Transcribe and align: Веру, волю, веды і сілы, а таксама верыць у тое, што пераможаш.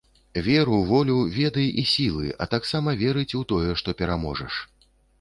Веру, 0.45 0.79
волю, 0.91 1.17
веды 1.35 1.65
і 1.83 1.85
сілы, 1.93 2.33
а 2.41 2.49
таксама 2.57 2.97
верыць 3.05 3.31
у 3.41 3.45
тое, 3.55 3.71
што 3.83 3.89
пераможаш. 4.05 4.53